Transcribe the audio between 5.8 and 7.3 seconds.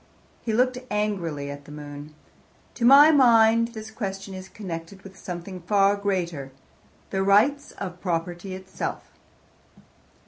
greater, the